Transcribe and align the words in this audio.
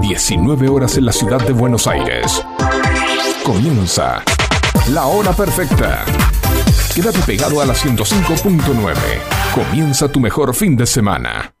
19 0.00 0.68
horas 0.68 0.96
en 0.96 1.04
la 1.04 1.12
ciudad 1.12 1.40
de 1.46 1.52
Buenos 1.52 1.86
Aires. 1.86 2.44
Comienza 3.44 4.22
la 4.90 5.06
hora 5.06 5.32
perfecta. 5.32 6.04
Quédate 6.94 7.20
pegado 7.20 7.60
a 7.60 7.66
la 7.66 7.74
105.9. 7.74 8.94
Comienza 9.54 10.08
tu 10.08 10.20
mejor 10.20 10.54
fin 10.54 10.76
de 10.76 10.86
semana. 10.86 11.54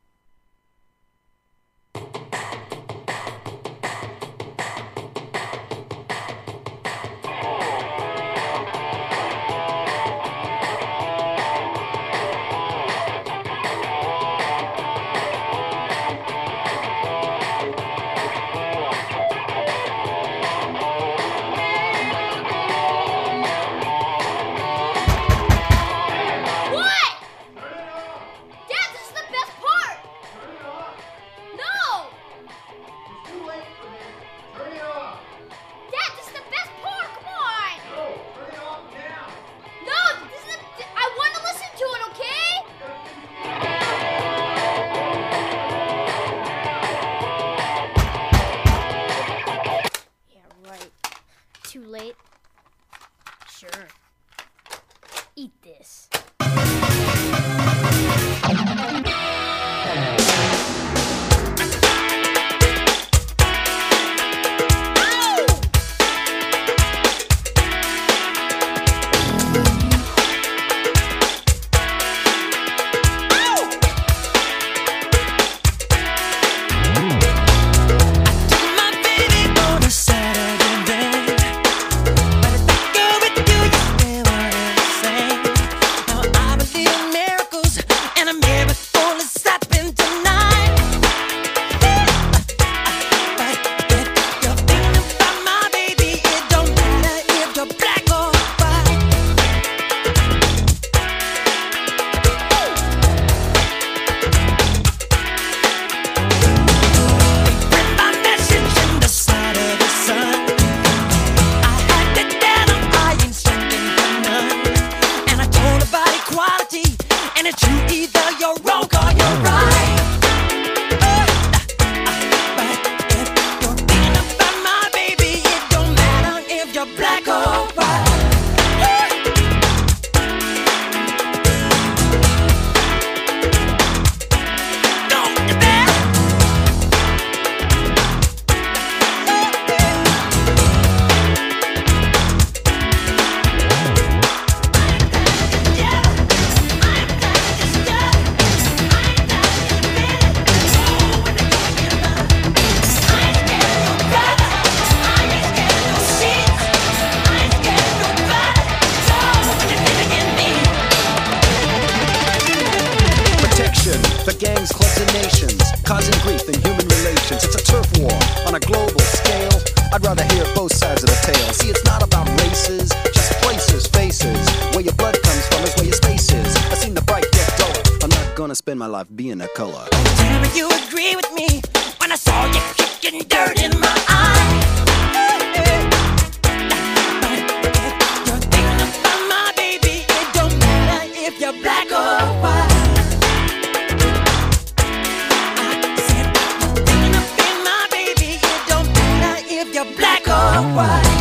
why. 200.74 201.11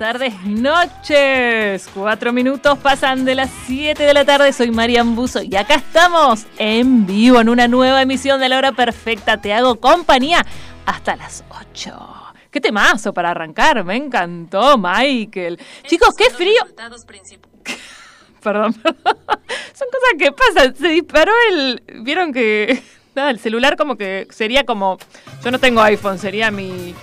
Tardes, 0.00 0.32
noches. 0.44 1.86
Cuatro 1.92 2.32
minutos 2.32 2.78
pasan 2.78 3.26
de 3.26 3.34
las 3.34 3.50
7 3.66 4.02
de 4.02 4.14
la 4.14 4.24
tarde. 4.24 4.50
Soy 4.54 4.70
Marian 4.70 5.14
Buzo 5.14 5.42
y 5.42 5.54
acá 5.56 5.74
estamos 5.74 6.46
en 6.56 7.04
vivo 7.04 7.38
en 7.38 7.50
una 7.50 7.68
nueva 7.68 8.00
emisión 8.00 8.40
de 8.40 8.48
La 8.48 8.56
Hora 8.56 8.72
Perfecta. 8.72 9.42
Te 9.42 9.52
hago 9.52 9.78
compañía 9.78 10.46
hasta 10.86 11.16
las 11.16 11.44
8. 11.50 11.92
Qué 12.50 12.62
temazo 12.62 13.12
para 13.12 13.32
arrancar. 13.32 13.84
Me 13.84 13.94
encantó, 13.96 14.78
Michael. 14.78 15.60
Chicos, 15.86 16.14
qué 16.16 16.30
frío. 16.30 16.62
Perdón. 18.42 18.72
Son 18.72 19.88
cosas 19.92 20.14
que 20.18 20.32
pasan. 20.32 20.76
Se 20.76 20.88
disparó 20.88 21.32
el. 21.50 21.82
Vieron 22.04 22.32
que. 22.32 22.82
El 23.14 23.38
celular 23.38 23.76
como 23.76 23.98
que 23.98 24.26
sería 24.30 24.64
como. 24.64 24.96
Yo 25.44 25.50
no 25.50 25.58
tengo 25.58 25.82
iPhone, 25.82 26.18
sería 26.18 26.50
mi 26.50 26.94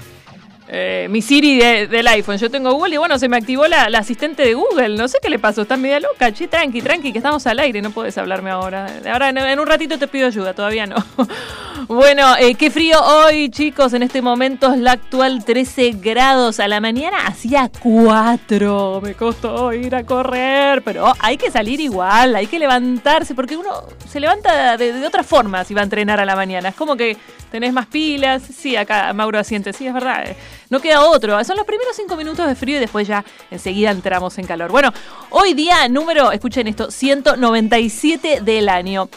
eh, 0.69 1.07
mi 1.09 1.21
Siri 1.21 1.57
del 1.59 2.07
iPhone. 2.07 2.37
Yo 2.37 2.51
tengo 2.51 2.73
Google 2.73 2.95
y 2.95 2.97
bueno, 2.97 3.17
se 3.17 3.29
me 3.29 3.37
activó 3.37 3.67
la, 3.67 3.85
asistente 3.97 4.43
de 4.43 4.53
Google. 4.53 4.97
No 4.97 5.07
sé 5.07 5.17
qué 5.21 5.29
le 5.29 5.39
pasó, 5.39 5.61
está 5.61 5.77
media 5.77 5.99
loca. 5.99 6.31
Che, 6.33 6.47
tranqui, 6.47 6.81
tranqui, 6.81 7.11
que 7.11 7.19
estamos 7.19 7.47
al 7.47 7.59
aire, 7.59 7.81
no 7.81 7.91
puedes 7.91 8.17
hablarme 8.17 8.49
ahora. 8.49 8.87
Ahora 9.11 9.29
en, 9.29 9.59
un 9.59 9.67
ratito 9.67 9.97
te 9.97 10.07
pido 10.07 10.27
ayuda, 10.27 10.53
todavía 10.53 10.85
no. 10.85 10.97
bueno, 11.87 12.35
eh, 12.37 12.55
qué 12.55 12.69
frío 12.69 12.99
hoy, 13.01 13.49
chicos. 13.49 13.93
En 13.93 14.03
este 14.03 14.21
momento 14.21 14.73
es 14.73 14.79
la 14.79 14.93
actual 14.93 15.45
13 15.45 15.91
grados. 15.91 16.59
A 16.59 16.67
la 16.67 16.81
mañana 16.81 17.17
hacía 17.27 17.71
4. 17.81 19.01
Me 19.01 19.13
costó 19.13 19.71
ir 19.71 19.95
a 19.95 20.03
correr, 20.03 20.81
pero 20.83 21.13
hay 21.19 21.37
que 21.37 21.49
salir 21.49 21.79
igual, 21.79 22.35
hay 22.35 22.47
que 22.47 22.59
levantarse, 22.59 23.35
porque 23.35 23.55
uno 23.55 23.71
se 24.09 24.19
levanta 24.19 24.75
de, 24.75 24.91
de 24.91 25.07
otra 25.07 25.23
forma 25.23 25.63
si 25.63 25.73
va 25.73 25.81
a 25.81 25.85
entrenar 25.85 26.19
a 26.19 26.25
la 26.25 26.35
mañana. 26.35 26.69
Es 26.69 26.75
como 26.75 26.97
que 26.97 27.15
tenés 27.51 27.73
más 27.73 27.87
pilas. 27.87 28.43
Sí, 28.43 28.75
acá 28.75 29.13
Mauro 29.13 29.39
asiente, 29.39 29.73
sí, 29.73 29.87
es 29.87 29.93
verdad. 29.93 30.25
Eh. 30.27 30.35
No 30.69 30.79
queda 30.79 31.05
otro. 31.05 31.43
Son 31.43 31.57
los 31.57 31.65
primeros 31.65 31.95
cinco 31.95 32.15
minutos 32.15 32.47
de 32.47 32.55
frío 32.55 32.77
y 32.77 32.79
después 32.79 33.07
ya 33.07 33.23
enseguida 33.51 33.91
entramos 33.91 34.37
en 34.37 34.45
calor. 34.45 34.71
Bueno, 34.71 34.91
hoy 35.29 35.53
día 35.53 35.87
número, 35.87 36.31
escuchen 36.31 36.67
esto, 36.67 36.91
197 36.91 38.41
del 38.41 38.69
año. 38.69 39.09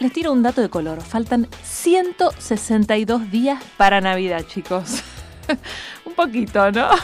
Les 0.00 0.12
tiro 0.12 0.32
un 0.32 0.42
dato 0.42 0.60
de 0.60 0.68
color. 0.68 1.02
Faltan 1.02 1.48
162 1.64 3.30
días 3.30 3.62
para 3.76 4.00
Navidad, 4.00 4.44
chicos. 4.46 5.02
un 6.04 6.14
poquito, 6.14 6.70
¿no? 6.70 6.88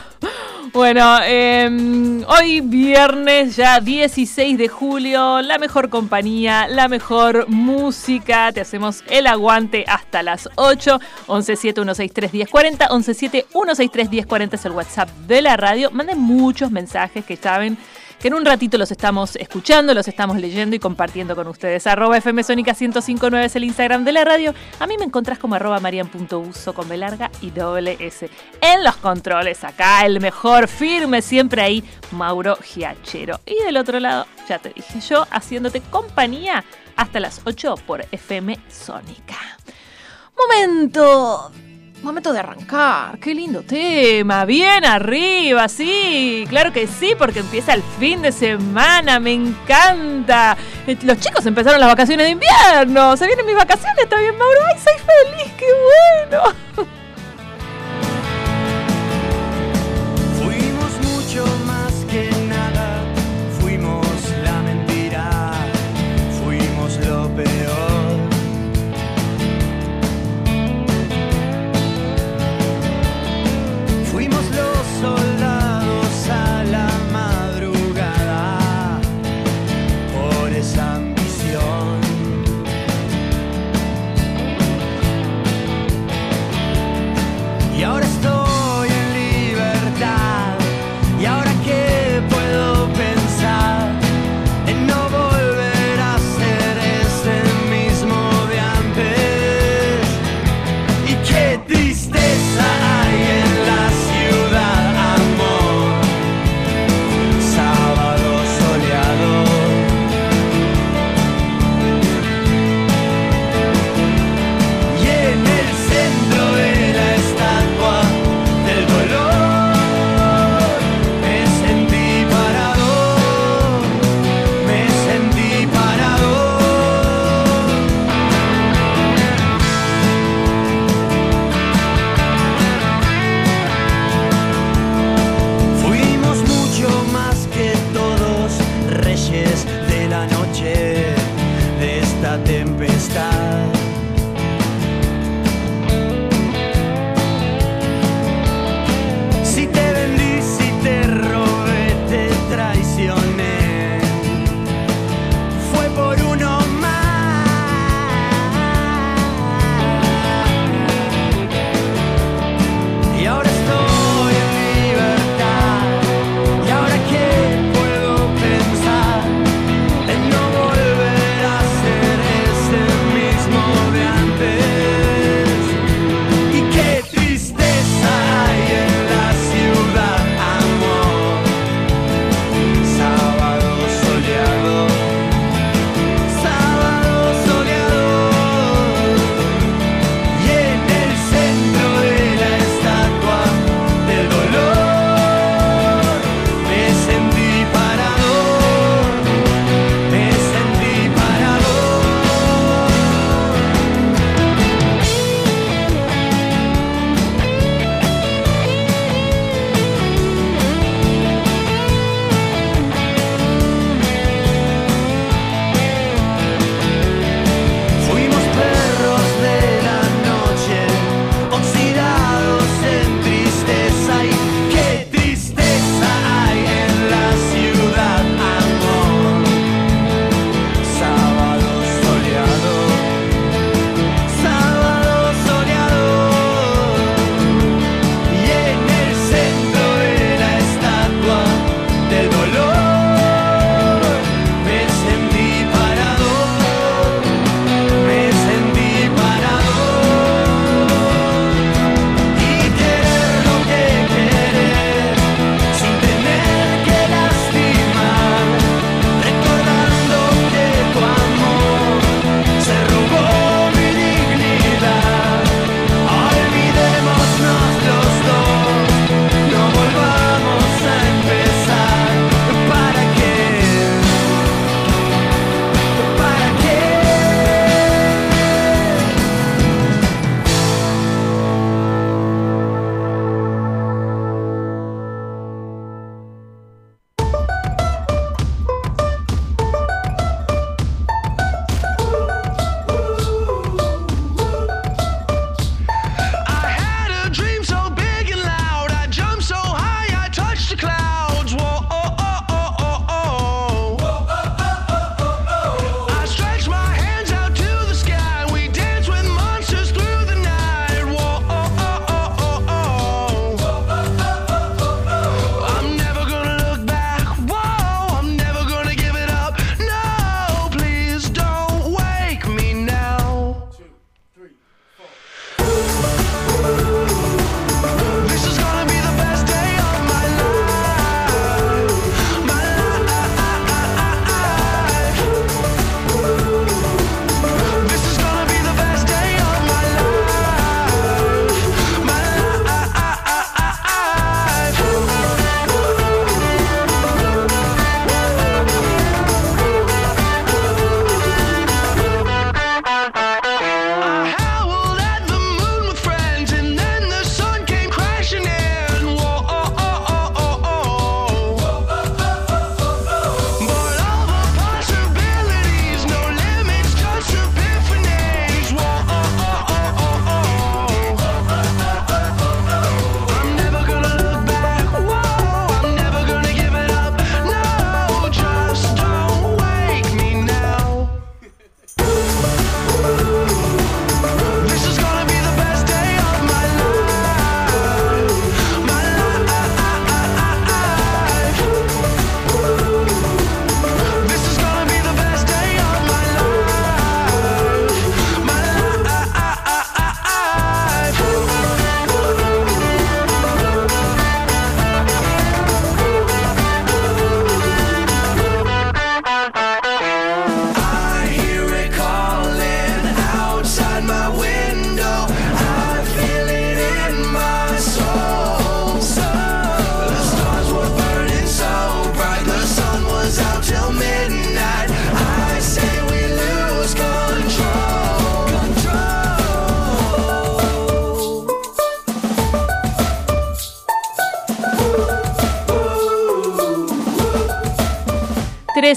Bueno, 0.72 1.18
em, 1.22 2.24
hoy 2.26 2.60
viernes 2.60 3.54
ya 3.54 3.78
16 3.78 4.58
de 4.58 4.66
julio, 4.66 5.40
la 5.40 5.56
mejor 5.58 5.88
compañía, 5.88 6.66
la 6.66 6.88
mejor 6.88 7.48
música, 7.48 8.50
te 8.50 8.60
hacemos 8.60 9.04
el 9.08 9.28
aguante 9.28 9.84
hasta 9.86 10.24
las 10.24 10.48
8, 10.56 10.98
117-163-1040, 11.28 12.88
117-163-1040 12.88 14.54
es 14.54 14.64
el 14.64 14.72
WhatsApp 14.72 15.10
de 15.28 15.42
la 15.42 15.56
radio, 15.56 15.92
manden 15.92 16.18
muchos 16.18 16.72
mensajes 16.72 17.24
que 17.24 17.36
saben 17.36 17.78
que 18.24 18.28
en 18.28 18.34
un 18.34 18.46
ratito 18.46 18.78
los 18.78 18.90
estamos 18.90 19.36
escuchando, 19.36 19.92
los 19.92 20.08
estamos 20.08 20.38
leyendo 20.38 20.74
y 20.74 20.78
compartiendo 20.78 21.36
con 21.36 21.46
ustedes. 21.46 21.86
Arroba 21.86 22.16
FMSónica 22.22 22.72
1059 22.72 23.44
es 23.44 23.54
el 23.54 23.64
Instagram 23.64 24.02
de 24.02 24.12
la 24.12 24.24
radio. 24.24 24.54
A 24.80 24.86
mí 24.86 24.96
me 24.96 25.04
encontrás 25.04 25.38
como 25.38 25.56
arroba 25.56 25.78
marian.uso 25.78 26.72
con 26.72 26.88
B 26.88 26.96
larga 26.96 27.30
y 27.42 27.50
doble 27.50 27.98
S. 28.00 28.30
En 28.62 28.82
los 28.82 28.96
controles, 28.96 29.62
acá 29.62 30.06
el 30.06 30.22
mejor 30.22 30.68
firme, 30.68 31.20
siempre 31.20 31.60
ahí, 31.60 31.84
Mauro 32.12 32.56
Giachero. 32.56 33.40
Y 33.44 33.62
del 33.62 33.76
otro 33.76 34.00
lado, 34.00 34.26
ya 34.48 34.58
te 34.58 34.70
dije 34.70 35.00
yo, 35.00 35.26
haciéndote 35.30 35.82
compañía 35.82 36.64
hasta 36.96 37.20
las 37.20 37.42
8 37.44 37.74
por 37.86 38.06
FM 38.10 38.58
Sónica. 38.70 39.36
Momento 40.34 41.52
Momento 42.04 42.34
de 42.34 42.38
arrancar. 42.38 43.18
Qué 43.18 43.34
lindo 43.34 43.62
tema. 43.62 44.44
Bien 44.44 44.84
arriba, 44.84 45.66
sí. 45.68 46.44
Claro 46.50 46.70
que 46.70 46.86
sí, 46.86 47.14
porque 47.18 47.38
empieza 47.38 47.72
el 47.72 47.82
fin 47.98 48.20
de 48.20 48.30
semana. 48.30 49.18
Me 49.18 49.32
encanta. 49.32 50.54
Eh, 50.86 50.98
los 51.02 51.18
chicos 51.18 51.46
empezaron 51.46 51.80
las 51.80 51.88
vacaciones 51.88 52.26
de 52.26 52.32
invierno. 52.32 53.16
Se 53.16 53.26
vienen 53.26 53.46
mis 53.46 53.56
vacaciones. 53.56 54.04
Está 54.04 54.20
bien, 54.20 54.36
Mauro. 54.36 54.60
Ay, 54.66 54.78
soy 54.78 54.98
feliz. 54.98 55.52
Qué 55.58 55.66
bueno. 56.28 56.92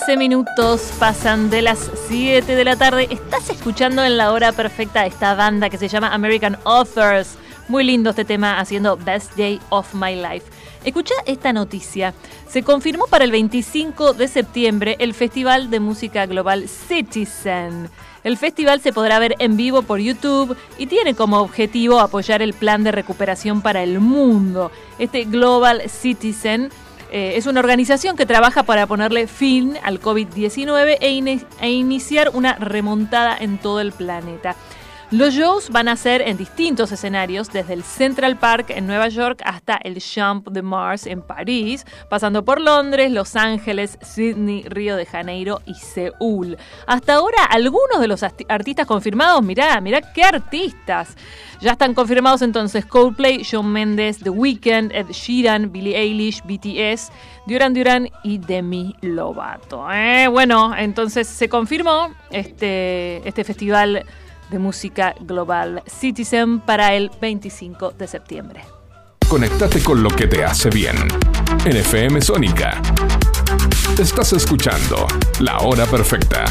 13 0.07 0.19
minutos 0.19 0.93
pasan 0.99 1.49
de 1.49 1.61
las 1.61 1.91
7 2.07 2.55
de 2.55 2.63
la 2.63 2.77
tarde. 2.77 3.09
Estás 3.09 3.49
escuchando 3.49 4.05
en 4.05 4.15
la 4.15 4.31
hora 4.31 4.53
perfecta 4.53 5.05
esta 5.05 5.35
banda 5.35 5.69
que 5.69 5.77
se 5.77 5.89
llama 5.89 6.13
American 6.13 6.57
Authors. 6.63 7.37
Muy 7.67 7.83
lindo 7.83 8.11
este 8.11 8.23
tema 8.23 8.57
haciendo 8.57 8.95
Best 8.95 9.35
Day 9.35 9.59
of 9.67 9.93
My 9.93 10.15
Life. 10.15 10.45
Escucha 10.85 11.13
esta 11.25 11.51
noticia. 11.51 12.13
Se 12.47 12.63
confirmó 12.63 13.07
para 13.07 13.25
el 13.25 13.31
25 13.31 14.13
de 14.13 14.29
septiembre 14.29 14.95
el 14.99 15.13
Festival 15.13 15.69
de 15.69 15.81
Música 15.81 16.25
Global 16.25 16.69
Citizen. 16.69 17.89
El 18.23 18.37
festival 18.37 18.79
se 18.79 18.93
podrá 18.93 19.19
ver 19.19 19.35
en 19.39 19.57
vivo 19.57 19.81
por 19.81 19.99
YouTube 19.99 20.55
y 20.77 20.85
tiene 20.85 21.15
como 21.15 21.41
objetivo 21.41 21.99
apoyar 21.99 22.41
el 22.41 22.53
plan 22.53 22.81
de 22.85 22.93
recuperación 22.93 23.61
para 23.61 23.83
el 23.83 23.99
mundo. 23.99 24.71
Este 24.99 25.25
Global 25.25 25.89
Citizen 25.89 26.69
eh, 27.11 27.33
es 27.35 27.45
una 27.45 27.59
organización 27.59 28.15
que 28.15 28.25
trabaja 28.25 28.63
para 28.63 28.87
ponerle 28.87 29.27
fin 29.27 29.77
al 29.83 30.01
COVID-19 30.01 30.97
e, 30.99 31.45
e 31.61 31.69
iniciar 31.69 32.31
una 32.33 32.55
remontada 32.55 33.37
en 33.37 33.57
todo 33.57 33.79
el 33.81 33.91
planeta. 33.91 34.55
Los 35.09 35.35
shows 35.35 35.69
van 35.69 35.87
a 35.87 35.95
ser 35.95 36.19
en 36.19 36.35
distintos 36.35 36.91
escenarios, 36.91 37.49
desde 37.53 37.73
el 37.73 37.83
Central 37.83 38.37
Park 38.37 38.71
en 38.71 38.87
Nueva 38.87 39.07
York 39.07 39.41
hasta 39.45 39.79
el 39.81 39.99
Champ 39.99 40.49
de 40.49 40.61
Mars 40.61 41.07
en 41.07 41.21
París, 41.21 41.85
pasando 42.09 42.43
por 42.43 42.59
Londres, 42.59 43.09
Los 43.09 43.37
Ángeles, 43.37 43.97
Sydney, 44.01 44.63
Río 44.67 44.97
de 44.97 45.05
Janeiro 45.05 45.61
y 45.65 45.75
Seúl. 45.75 46.57
Hasta 46.87 47.13
ahora, 47.13 47.45
algunos 47.49 48.01
de 48.01 48.09
los 48.09 48.21
artistas 48.21 48.85
confirmados, 48.85 49.41
mirá, 49.43 49.79
mirá 49.79 50.01
qué 50.01 50.23
artistas. 50.23 51.15
Ya 51.61 51.71
están 51.71 51.93
confirmados 51.93 52.41
entonces 52.41 52.85
Coldplay, 52.85 53.43
Shawn 53.43 53.71
Mendes, 53.71 54.19
The 54.19 54.29
Weeknd, 54.29 54.91
Ed 54.91 55.07
Sheeran, 55.11 55.71
Billie 55.71 55.95
Eilish, 55.97 56.43
BTS, 56.43 57.13
Duran 57.45 57.73
Duran 57.73 58.09
y 58.23 58.39
Demi 58.39 58.93
Lovato. 58.99 59.89
¿eh? 59.89 60.27
Bueno, 60.27 60.75
entonces 60.75 61.29
se 61.29 61.47
confirmó 61.47 62.13
este, 62.29 63.25
este 63.25 63.45
festival 63.45 64.05
de 64.49 64.59
música 64.59 65.15
global 65.19 65.83
Citizen 65.85 66.59
para 66.59 66.93
el 66.93 67.11
25 67.21 67.91
de 67.91 68.07
septiembre. 68.07 68.61
Conectate 69.27 69.83
con 69.83 70.01
lo 70.01 70.09
que 70.09 70.27
te 70.27 70.43
hace 70.43 70.69
bien. 70.69 70.95
En 71.65 71.75
FM 71.75 72.21
Sónica. 72.21 72.81
Estás 73.99 74.33
escuchando 74.33 75.07
La 75.39 75.59
Hora 75.59 75.85
Perfecta. 75.85 76.45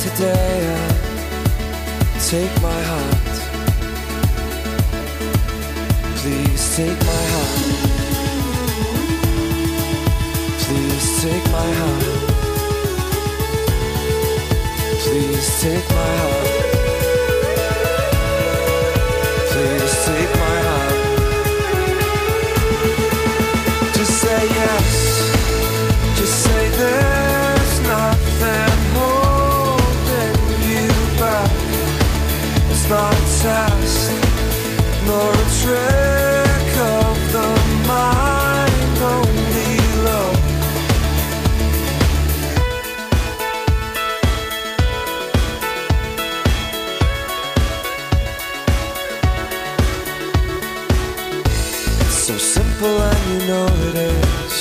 Today 0.00 0.90
take 2.26 2.62
my 2.62 2.82
heart. 2.90 3.36
Please 6.20 6.76
take 6.76 7.00
my 7.00 7.24
heart. 7.32 7.60
Please 10.62 11.22
take 11.22 11.46
my 11.52 11.70
heart. 11.80 12.04
Please 15.02 15.60
take 15.60 15.90
my 15.90 16.16
heart. 16.16 16.49
So 52.30 52.38
simple, 52.38 53.02
and 53.02 53.30
you 53.30 53.48
know 53.48 53.66
it 53.88 53.96
is. 53.96 54.54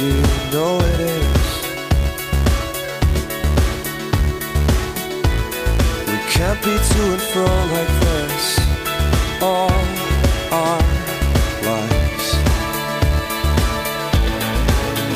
You 0.00 0.16
know 0.52 0.72
it 0.92 1.00
is. 1.18 1.48
We 6.08 6.18
can't 6.34 6.60
be 6.64 6.74
to 6.90 7.02
and 7.14 7.24
fro 7.30 7.48
like 7.76 7.92
this 8.04 8.46
all 9.42 9.82
our 10.62 10.82
lives. 11.68 12.26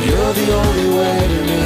You're 0.06 0.34
the 0.40 0.48
only 0.62 0.88
way 0.98 1.18
to 1.32 1.40
me. 1.50 1.64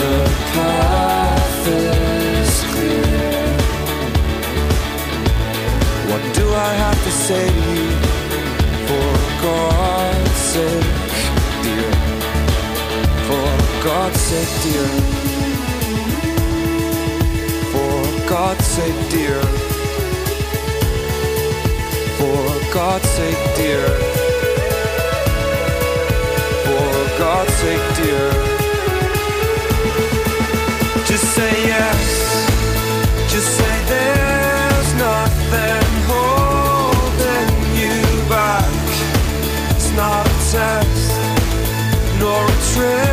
The 0.00 0.16
path 0.54 1.68
is 1.68 2.50
clear. 2.72 3.48
What 6.10 6.22
do 6.34 6.46
I 6.54 6.72
have 6.84 6.98
to 7.04 7.10
say 7.10 7.44
to 7.48 7.60
you? 7.68 7.73
God's 14.04 14.20
sake, 14.20 14.54
dear. 14.64 14.86
For 17.72 18.28
God's 18.28 18.66
sake, 18.66 19.00
dear. 19.08 19.40
For 22.18 22.74
God's 22.74 23.08
sake, 23.08 23.44
dear. 23.56 23.88
For 26.66 27.18
God's 27.18 27.54
sake, 27.54 27.88
dear. 27.96 28.28
Just 31.06 31.24
say 31.34 31.52
yes. 31.72 32.46
Just 33.32 33.56
say 33.56 33.74
there's 33.88 34.90
nothing 34.96 35.88
holding 36.12 37.54
you 37.80 38.28
back. 38.28 38.68
It's 39.70 39.90
not 39.96 40.26
a 40.26 40.36
test, 40.52 41.10
nor 42.20 42.44
a 42.44 42.56
trick 42.74 43.03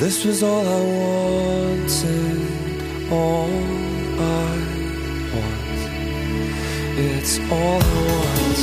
This 0.00 0.24
was 0.24 0.42
all 0.42 0.66
I 0.66 0.80
wanted, 0.80 1.92
all 3.12 3.50
I 4.18 4.56
want. 5.34 5.80
It's 6.98 7.38
all 7.50 7.82
I 7.82 7.94
want. 8.08 8.60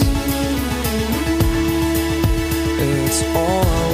It's 2.82 3.22
all 3.36 3.62
I 3.62 3.82
want. 3.82 3.87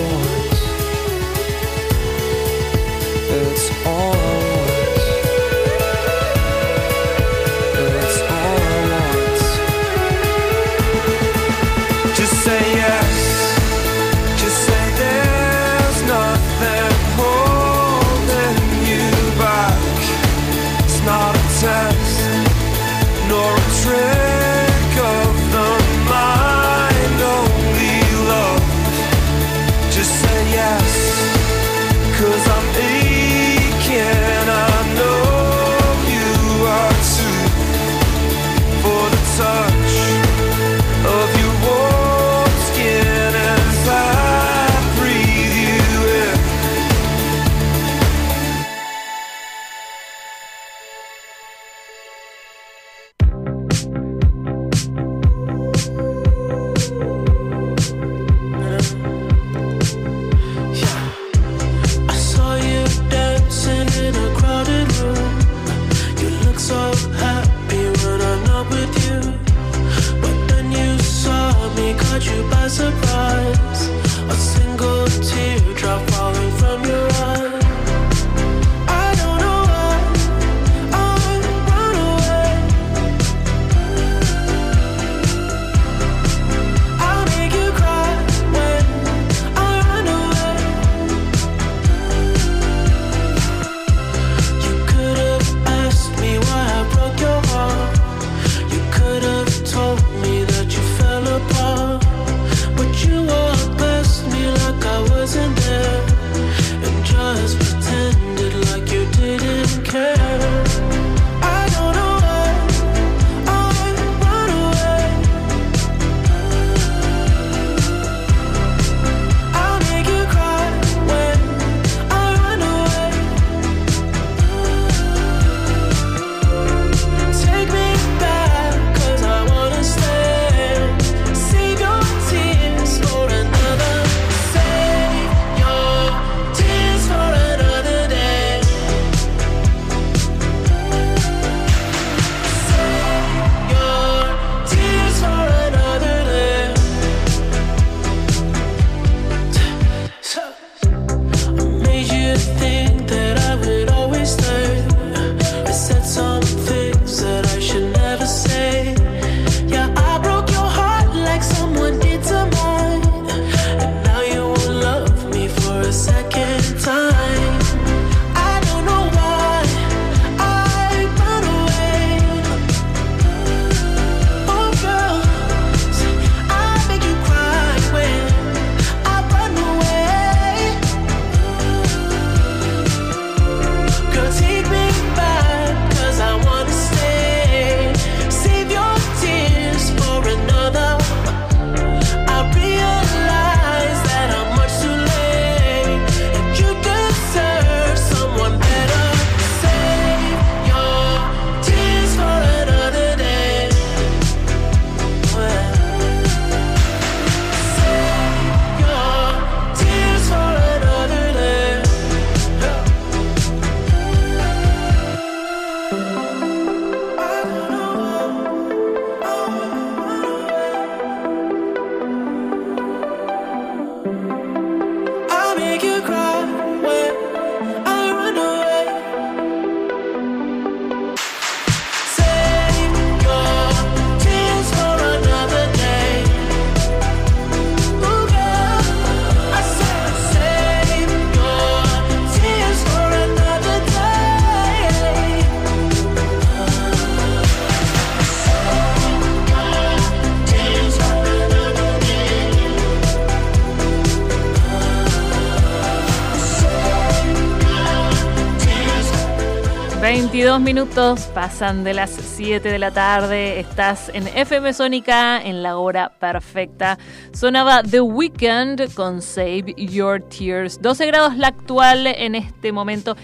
22 260.53 260.61
minutos, 260.61 261.21
pasan 261.33 261.83
de 261.83 261.95
las 261.95 262.11
7 262.11 262.69
de 262.69 262.77
la 262.77 262.91
tarde, 262.91 263.59
estás 263.59 264.11
en 264.13 264.27
FM 264.27 264.73
Sónica 264.73 265.41
en 265.41 265.63
la 265.63 265.77
hora 265.77 266.09
perfecta. 266.09 266.99
Sonaba 267.31 267.81
The 267.81 268.01
Weekend 268.01 268.93
con 268.93 269.23
Save 269.23 269.73
Your 269.77 270.21
Tears. 270.21 270.79
12 270.79 271.07
grados 271.07 271.37
la 271.37 271.47
actual 271.47 272.05
en 272.05 272.35
este 272.35 272.71
momento. 272.71 273.17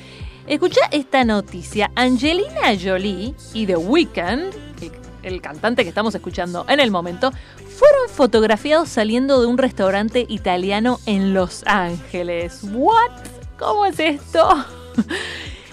Escucha 0.48 0.82
esta 0.92 1.24
noticia. 1.24 1.92
Angelina 1.94 2.76
Jolie 2.82 3.36
y 3.54 3.68
The 3.68 3.78
Weeknd, 3.78 4.56
el, 4.82 4.92
el 5.22 5.42
cantante 5.42 5.84
que 5.84 5.89
estamos 5.89 6.15
escuchando 6.15 6.65
en 6.68 6.80
el 6.80 6.89
momento, 6.89 7.32
fueron 7.58 8.10
fotografiados 8.10 8.89
saliendo 8.89 9.39
de 9.39 9.46
un 9.46 9.60
restaurante 9.60 10.26
italiano 10.30 11.00
en 11.06 11.36
Los 11.36 11.63
Ángeles. 11.68 12.62
¿What? 12.72 13.12
¿Cómo 13.60 13.86
es 13.86 14.00
esto? 14.00 14.65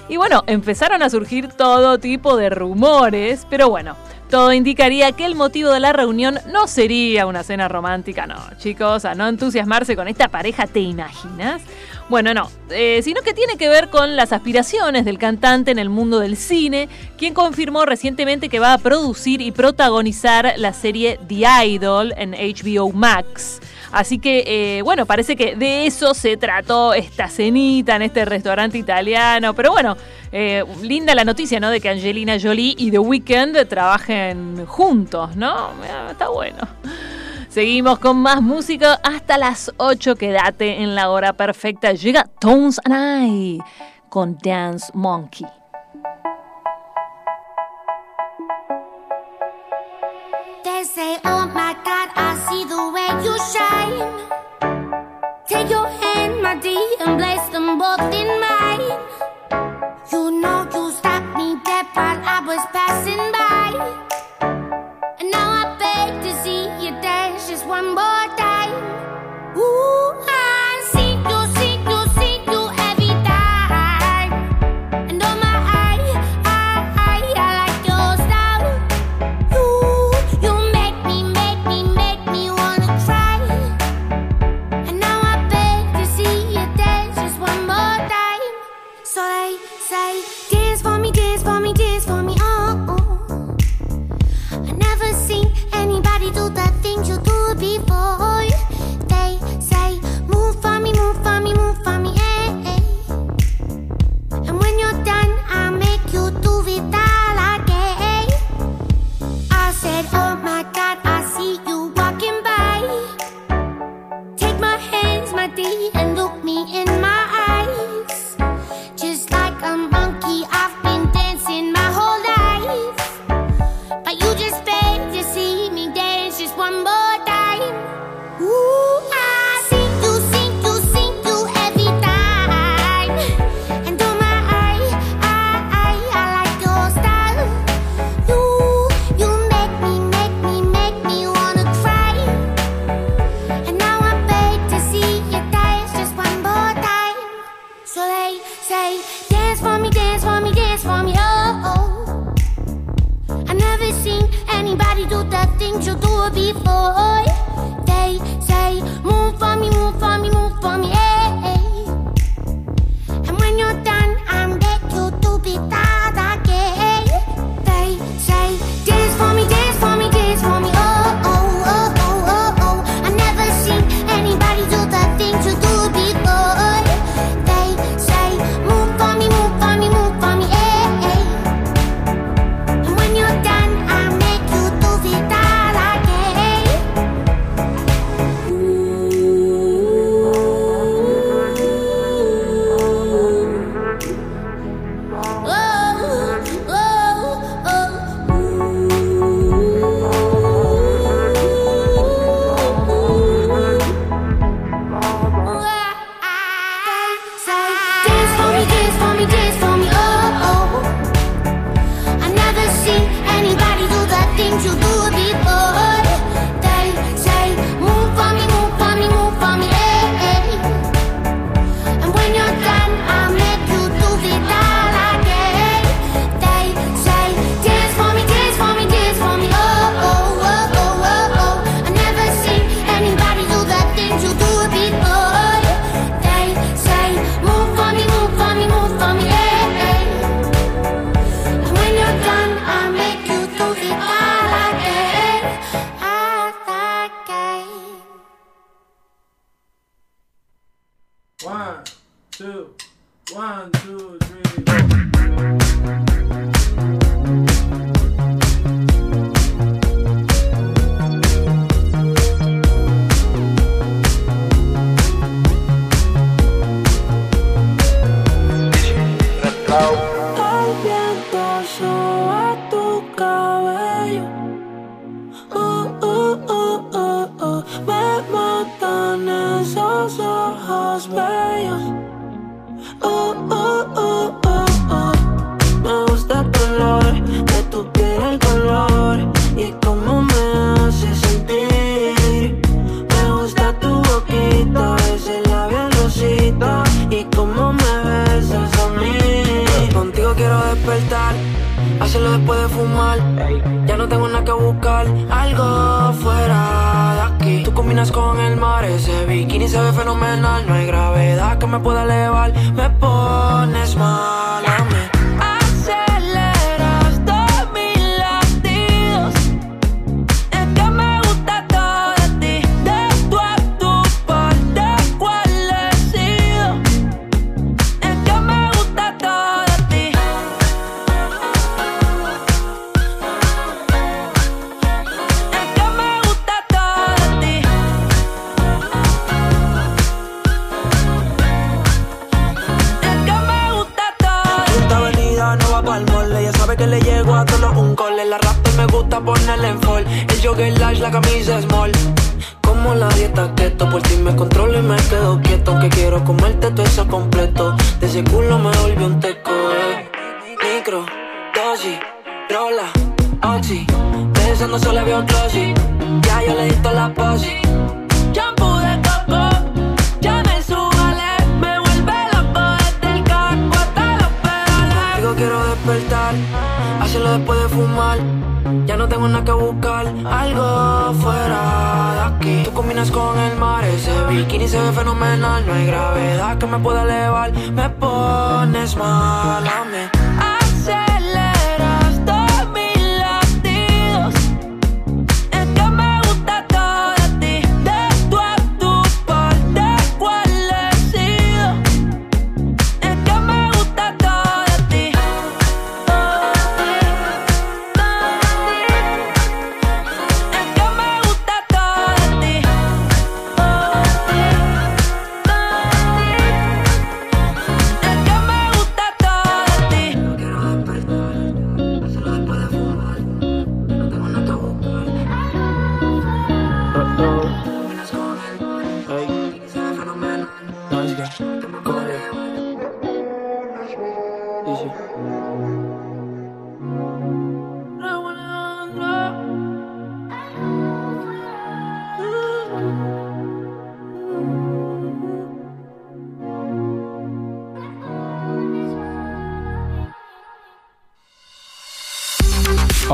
Y 0.09 0.17
bueno, 0.17 0.45
empezaron 0.47 1.03
a 1.03 1.11
surgir 1.11 1.49
todo 1.49 1.99
tipo 1.99 2.37
de 2.37 2.51
rumores, 2.51 3.47
pero 3.51 3.69
bueno, 3.69 3.97
todo 4.31 4.53
indicaría 4.53 5.13
que 5.13 5.25
el 5.25 5.35
motivo 5.35 5.71
de 5.71 5.81
la 5.81 5.93
reunión 5.93 6.39
no 6.53 6.67
sería 6.67 7.27
una 7.27 7.43
cena 7.43 7.69
romántica, 7.69 8.27
no, 8.27 8.37
chicos, 8.59 9.05
a 9.05 9.15
no 9.15 9.29
entusiasmarse 9.29 9.97
con 9.97 10.09
esta 10.09 10.29
pareja, 10.29 10.67
¿te 10.67 10.81
imaginas? 10.81 11.63
Bueno, 12.09 12.35
no, 12.35 12.51
eh, 12.71 13.01
sino 13.03 13.23
que 13.23 13.35
tiene 13.35 13.57
que 13.57 13.69
ver 13.69 13.89
con 13.89 14.15
las 14.15 14.33
aspiraciones 14.33 15.05
del 15.05 15.19
cantante 15.19 15.73
en 15.73 15.79
el 15.79 15.91
mundo 15.91 16.21
del 16.21 16.37
cine, 16.37 16.89
quien 17.19 17.35
confirmó 17.35 17.85
recientemente 17.85 18.49
que 18.49 18.61
va 18.61 18.75
a 18.75 18.79
producir 18.79 19.41
y 19.41 19.51
protagonizar 19.51 20.55
la 20.57 20.73
serie 20.73 21.19
The 21.27 21.67
Idol 21.67 22.15
en 22.17 22.33
HBO 22.33 22.93
Max. 22.93 23.61
Así 23.93 24.19
que, 24.19 24.45
eh, 24.47 24.83
bueno, 24.83 25.07
parece 25.07 25.37
que 25.37 25.57
de 25.57 25.87
eso 25.87 26.15
se 26.15 26.37
trató 26.37 26.95
esta 26.95 27.29
cenita 27.29 27.97
en 27.97 28.03
este 28.03 28.25
restaurante 28.25 28.79
italiano. 28.79 29.55
Pero 29.55 29.71
bueno, 29.71 29.97
eh, 30.33 30.65
linda 30.83 31.15
la 31.15 31.25
noticia, 31.25 31.61
¿no? 31.61 31.71
De 31.71 31.81
que 31.81 31.89
Angelina 31.89 32.37
Jolie 32.41 32.75
y 32.77 32.91
The 32.91 32.99
Weeknd 32.99 33.67
trabajen 33.69 34.67
juntos, 34.67 35.37
¿no? 35.37 35.71
Está 36.11 36.29
bueno. 36.29 36.59
Seguimos 37.49 37.99
con 37.99 38.19
más 38.19 38.43
música 38.43 39.01
hasta 39.03 39.39
las 39.39 39.73
8. 39.79 40.17
Quédate 40.17 40.83
en 40.83 40.95
la 40.95 41.09
hora 41.09 41.33
perfecta. 41.33 41.93
Llega 41.93 42.29
Tones 42.39 42.79
and 42.85 43.25
I 43.27 43.59
con 44.11 44.37
Dance 44.43 44.91
Monkey. 44.93 45.47
shine. 53.39 54.01
Take 55.47 55.71
your 55.71 55.87
hand, 55.87 56.43
my 56.43 56.57
dear, 56.57 56.81
and 57.01 57.19
bless 57.19 57.49
them 57.51 57.79
both 57.79 58.01
in 58.13 58.36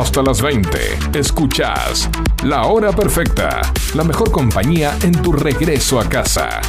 hasta 0.02 0.20
las 0.20 0.42
20. 0.42 0.78
Escuchas 1.14 2.10
La 2.42 2.66
Hora 2.66 2.90
Perfecta, 2.90 3.62
la 3.94 4.02
mejor 4.02 4.32
compañía 4.32 4.98
en 5.04 5.12
tu 5.12 5.32
regreso 5.32 6.00
a 6.00 6.08
casa. 6.08 6.60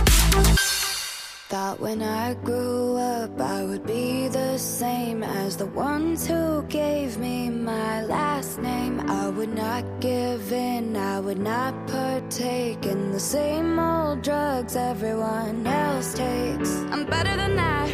Thought 1.49 1.79
when 1.79 2.03
I 2.03 2.35
grew 2.43 2.95
up 2.97 3.41
I 3.41 3.63
would 3.63 3.85
be 3.87 4.29
the 4.29 4.59
same 4.59 5.23
as 5.23 5.57
the 5.57 5.65
ones 5.65 6.27
who 6.27 6.61
gave 6.69 7.17
me 7.17 7.49
my 7.49 8.03
last 8.03 8.59
name. 8.59 8.99
I 9.09 9.29
would 9.29 9.55
not 9.55 9.83
give 9.99 10.51
in, 10.51 10.95
I 10.95 11.19
would 11.19 11.39
not 11.39 11.73
partake 11.87 12.85
in 12.85 13.11
the 13.11 13.19
same 13.19 13.79
old 13.79 14.21
drugs 14.21 14.75
everyone 14.75 15.65
else 15.65 16.13
takes. 16.13 16.69
I'm 16.91 17.05
better 17.07 17.35
than 17.35 17.55
that, 17.55 17.89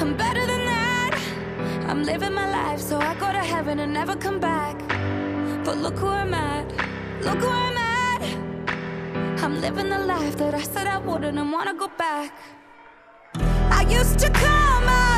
I'm 0.00 0.16
better 0.16 0.46
than 0.46 0.58
that. 0.58 0.63
I'm 1.86 2.02
living 2.02 2.32
my 2.32 2.50
life 2.50 2.80
so 2.80 2.98
I 2.98 3.14
go 3.14 3.30
to 3.30 3.38
heaven 3.38 3.78
and 3.80 3.92
never 3.92 4.16
come 4.16 4.40
back. 4.40 4.78
But 5.64 5.76
look 5.78 5.98
who 5.98 6.08
I'm 6.08 6.32
at, 6.32 6.66
look 7.22 7.38
who 7.38 7.48
I'm 7.48 7.76
at. 7.76 8.22
I'm 9.42 9.60
living 9.60 9.90
the 9.90 9.98
life 9.98 10.36
that 10.38 10.54
I 10.54 10.62
said 10.62 10.86
I 10.86 10.98
wouldn't 10.98 11.38
and 11.38 11.52
wanna 11.52 11.74
go 11.74 11.88
back. 11.98 12.32
I 13.70 13.86
used 13.88 14.18
to 14.20 14.30
come 14.30 14.88
out. 14.88 15.13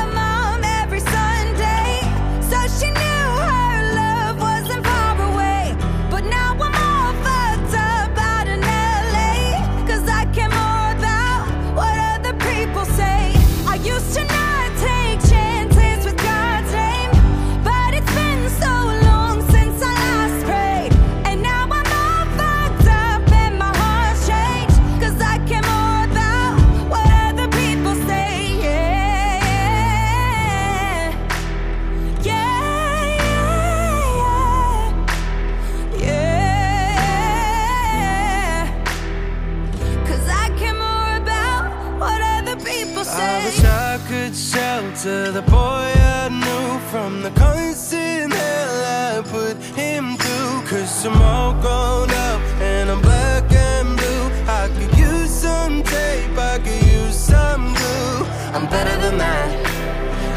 to 45.07 45.31
the 45.31 45.41
boy 45.43 45.87
I 46.19 46.27
knew 46.27 46.67
From 46.91 47.21
the 47.21 47.31
constant 47.31 48.33
hell 48.33 48.75
I 48.99 49.21
put 49.35 49.55
him 49.81 50.17
through. 50.21 50.55
Cause 50.69 51.05
I'm 51.05 51.21
all 51.21 51.53
grown 51.63 52.09
up 52.27 52.39
and 52.71 52.89
I'm 52.93 53.01
black 53.01 53.45
and 53.69 53.89
blue. 53.99 54.25
I 54.61 54.63
could 54.75 54.93
use 54.97 55.31
some 55.45 55.75
tape, 55.83 56.37
I 56.53 56.55
could 56.63 56.83
use 56.99 57.17
some 57.31 57.63
glue. 57.79 58.17
I'm 58.55 58.65
better 58.75 58.95
than 59.03 59.17
that, 59.25 59.47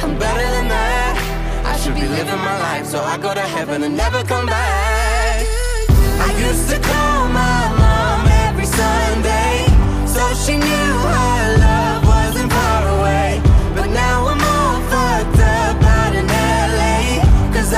I'm 0.04 0.14
better 0.24 0.46
than 0.56 0.68
that. 0.76 1.14
I 1.72 1.74
should 1.80 1.96
be 2.02 2.06
living 2.18 2.42
my 2.50 2.58
life 2.68 2.86
so 2.86 2.98
I 3.12 3.16
go 3.18 3.34
to 3.34 3.46
heaven 3.56 3.82
and 3.86 3.96
never 3.96 4.22
come 4.22 4.46
back. 4.46 5.46
I 6.26 6.30
used 6.48 6.66
to 6.72 6.78
call 6.90 7.20
my 7.42 7.60
mom 7.82 8.20
every 8.46 8.68
Sunday 8.80 9.52
So 10.14 10.22
she 10.42 10.54
knew 10.58 10.90
I 11.10 11.56
loved 11.58 11.79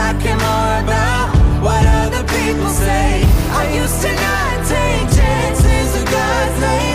I 0.04 0.12
care 0.22 0.40
more 0.48 0.72
about 0.84 1.26
what 1.62 1.84
other 2.02 2.24
people 2.36 2.68
say? 2.68 3.22
I 3.60 3.64
used 3.80 4.00
to 4.02 4.12
not 4.26 4.56
take 4.74 5.06
chances 5.18 5.88
of 5.98 6.04
God's 6.10 6.60
name. 6.60 6.91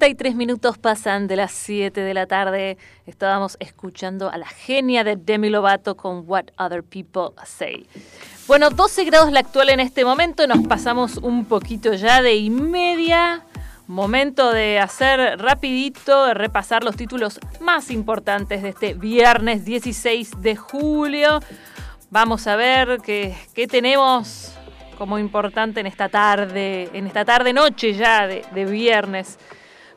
33 0.00 0.34
minutos 0.34 0.78
pasan 0.78 1.26
de 1.26 1.36
las 1.36 1.52
7 1.52 2.00
de 2.00 2.14
la 2.14 2.26
tarde. 2.26 2.78
Estábamos 3.04 3.58
escuchando 3.60 4.30
a 4.30 4.38
la 4.38 4.46
genia 4.46 5.04
de 5.04 5.16
Demi 5.16 5.50
Lovato 5.50 5.94
con 5.94 6.24
What 6.26 6.46
Other 6.58 6.82
People 6.82 7.34
Say. 7.44 7.86
Bueno, 8.46 8.70
12 8.70 9.04
grados 9.04 9.30
la 9.30 9.40
actual 9.40 9.68
en 9.68 9.78
este 9.78 10.06
momento. 10.06 10.46
Nos 10.46 10.66
pasamos 10.66 11.18
un 11.18 11.44
poquito 11.44 11.92
ya 11.92 12.22
de 12.22 12.34
y 12.34 12.48
media. 12.48 13.44
Momento 13.88 14.52
de 14.52 14.78
hacer 14.78 15.38
rapidito, 15.38 16.24
de 16.24 16.32
repasar 16.32 16.82
los 16.82 16.96
títulos 16.96 17.38
más 17.60 17.90
importantes 17.90 18.62
de 18.62 18.70
este 18.70 18.94
viernes 18.94 19.66
16 19.66 20.40
de 20.40 20.56
julio. 20.56 21.40
Vamos 22.08 22.46
a 22.46 22.56
ver 22.56 23.00
qué, 23.04 23.36
qué 23.54 23.66
tenemos 23.66 24.54
como 24.96 25.18
importante 25.18 25.80
en 25.80 25.86
esta 25.86 26.08
tarde, 26.08 26.88
en 26.94 27.06
esta 27.06 27.26
tarde 27.26 27.52
noche 27.52 27.92
ya 27.92 28.26
de 28.26 28.64
viernes. 28.64 29.38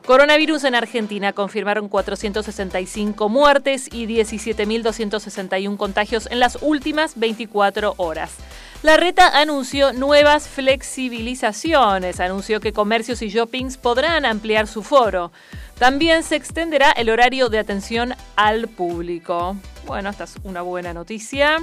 Coronavirus 0.06 0.64
en 0.64 0.74
Argentina 0.74 1.32
confirmaron 1.32 1.88
465 1.88 3.30
muertes 3.30 3.88
y 3.90 4.06
17.261 4.06 5.78
contagios 5.78 6.28
en 6.30 6.40
las 6.40 6.58
últimas 6.60 7.18
24 7.18 7.94
horas. 7.96 8.34
La 8.82 8.98
reta 8.98 9.40
anunció 9.40 9.94
nuevas 9.94 10.46
flexibilizaciones, 10.46 12.20
anunció 12.20 12.60
que 12.60 12.74
comercios 12.74 13.22
y 13.22 13.30
shoppings 13.30 13.78
podrán 13.78 14.26
ampliar 14.26 14.66
su 14.66 14.82
foro. 14.82 15.32
También 15.78 16.22
se 16.22 16.36
extenderá 16.36 16.90
el 16.90 17.08
horario 17.08 17.48
de 17.48 17.58
atención 17.58 18.14
al 18.36 18.68
público. 18.68 19.56
Bueno, 19.86 20.10
esta 20.10 20.24
es 20.24 20.34
una 20.44 20.60
buena 20.60 20.92
noticia. 20.92 21.62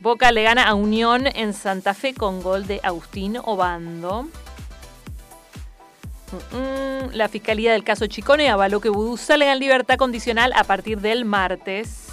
Boca 0.00 0.32
le 0.32 0.42
gana 0.42 0.68
a 0.68 0.74
Unión 0.74 1.26
en 1.28 1.54
Santa 1.54 1.94
Fe 1.94 2.12
con 2.12 2.42
gol 2.42 2.66
de 2.66 2.80
Agustín 2.82 3.38
Obando. 3.42 4.28
Mm, 6.32 7.14
La 7.14 7.28
Fiscalía 7.28 7.72
del 7.72 7.84
caso 7.84 8.06
Chicone 8.06 8.48
avaló 8.48 8.80
que 8.80 8.88
Vudú 8.88 9.16
salga 9.16 9.52
en 9.52 9.58
libertad 9.58 9.96
condicional 9.96 10.52
a 10.54 10.64
partir 10.64 11.00
del 11.00 11.24
martes. 11.24 12.08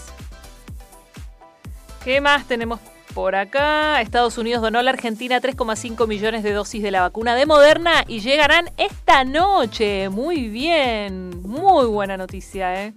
¿Qué 2.04 2.22
más 2.22 2.48
tenemos 2.48 2.80
por 3.14 3.36
acá? 3.36 4.02
Estados 4.02 4.38
Unidos 4.38 4.62
donó 4.62 4.80
a 4.80 4.84
la 4.84 4.92
Argentina 4.92 5.42
3,5 5.42 6.08
millones 6.08 6.44
de 6.44 6.54
dosis 6.54 6.82
de 6.82 6.92
la 6.92 7.02
vacuna 7.02 7.36
de 7.36 7.46
Moderna 7.46 8.04
y 8.08 8.22
llegarán 8.22 8.70
esta 8.78 9.24
noche. 9.24 10.10
Muy 10.10 10.48
bien, 10.48 11.42
muy 11.42 11.86
buena 11.86 12.18
noticia, 12.18 12.86
¿eh? 12.86 12.94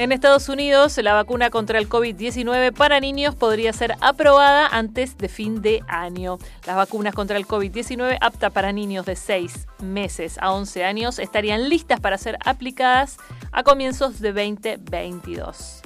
En 0.00 0.12
Estados 0.12 0.48
Unidos, 0.48 0.96
la 0.96 1.12
vacuna 1.12 1.50
contra 1.50 1.78
el 1.78 1.86
COVID-19 1.86 2.72
para 2.72 3.00
niños 3.00 3.34
podría 3.34 3.70
ser 3.74 3.96
aprobada 4.00 4.66
antes 4.66 5.18
de 5.18 5.28
fin 5.28 5.60
de 5.60 5.82
año. 5.88 6.38
Las 6.66 6.76
vacunas 6.76 7.14
contra 7.14 7.36
el 7.36 7.46
COVID-19 7.46 8.16
apta 8.22 8.48
para 8.48 8.72
niños 8.72 9.04
de 9.04 9.14
6 9.14 9.66
meses 9.82 10.38
a 10.40 10.52
11 10.54 10.84
años 10.84 11.18
estarían 11.18 11.68
listas 11.68 12.00
para 12.00 12.16
ser 12.16 12.38
aplicadas 12.46 13.18
a 13.52 13.62
comienzos 13.62 14.20
de 14.20 14.32
2022. 14.32 15.82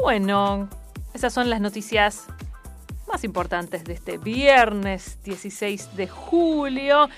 Bueno, 0.00 0.68
esas 1.12 1.32
son 1.32 1.50
las 1.50 1.60
noticias 1.60 2.26
más 3.08 3.24
importantes 3.24 3.82
de 3.82 3.94
este 3.94 4.18
viernes 4.18 5.18
16 5.24 5.96
de 5.96 6.06
julio. 6.06 7.08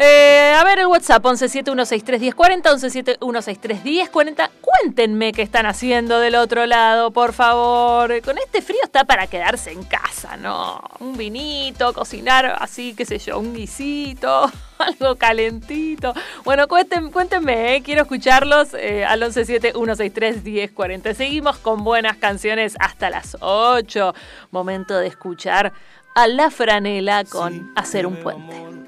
Eh, 0.00 0.54
a 0.56 0.62
ver 0.62 0.78
el 0.78 0.86
WhatsApp 0.86 1.24
1171631040, 1.24 3.18
1171631040. 3.18 4.48
Cuéntenme 4.60 5.32
qué 5.32 5.42
están 5.42 5.66
haciendo 5.66 6.20
del 6.20 6.36
otro 6.36 6.66
lado, 6.66 7.10
por 7.10 7.32
favor. 7.32 8.22
Con 8.22 8.38
este 8.38 8.62
frío 8.62 8.78
está 8.84 9.02
para 9.04 9.26
quedarse 9.26 9.72
en 9.72 9.82
casa, 9.82 10.36
¿no? 10.36 10.80
Un 11.00 11.16
vinito, 11.16 11.92
cocinar 11.92 12.58
así, 12.60 12.94
qué 12.94 13.04
sé 13.04 13.18
yo, 13.18 13.40
un 13.40 13.54
guisito, 13.54 14.48
algo 14.78 15.16
calentito. 15.16 16.14
Bueno, 16.44 16.68
cuéntenme, 16.68 17.10
cuéntenme 17.10 17.74
¿eh? 17.74 17.82
quiero 17.82 18.02
escucharlos 18.02 18.74
eh, 18.74 19.04
al 19.04 19.20
1171631040. 19.22 21.12
Seguimos 21.14 21.58
con 21.58 21.82
buenas 21.82 22.18
canciones 22.18 22.76
hasta 22.78 23.10
las 23.10 23.36
8. 23.40 24.14
Momento 24.52 24.96
de 24.96 25.08
escuchar 25.08 25.72
a 26.14 26.28
La 26.28 26.52
Franela 26.52 27.24
con 27.24 27.72
Hacer 27.74 28.06
un 28.06 28.14
puente. 28.14 28.87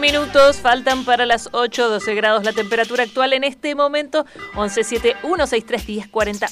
minutos 0.00 0.56
faltan 0.56 1.04
para 1.04 1.26
las 1.26 1.50
8, 1.52 1.90
12 1.90 2.14
grados 2.14 2.44
la 2.44 2.52
temperatura 2.52 3.04
actual 3.04 3.34
en 3.34 3.44
este 3.44 3.74
momento. 3.74 4.24
117 4.54 5.16
163 5.20 5.86
1040 5.86 6.46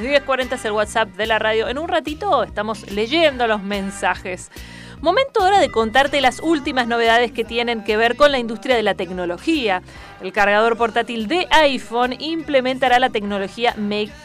1040 0.00 0.54
es 0.54 0.64
el 0.64 0.72
WhatsApp 0.72 1.08
de 1.16 1.26
la 1.26 1.38
radio. 1.38 1.68
En 1.68 1.78
un 1.78 1.88
ratito 1.88 2.44
estamos 2.44 2.90
leyendo 2.92 3.46
los 3.46 3.62
mensajes. 3.62 4.50
Momento 5.04 5.42
ahora 5.42 5.58
de 5.58 5.70
contarte 5.70 6.22
las 6.22 6.40
últimas 6.40 6.86
novedades 6.86 7.30
que 7.30 7.44
tienen 7.44 7.84
que 7.84 7.98
ver 7.98 8.16
con 8.16 8.32
la 8.32 8.38
industria 8.38 8.74
de 8.74 8.82
la 8.82 8.94
tecnología. 8.94 9.82
El 10.22 10.32
cargador 10.32 10.78
portátil 10.78 11.28
de 11.28 11.46
iPhone 11.50 12.16
implementará 12.18 12.98
la 12.98 13.10
tecnología 13.10 13.76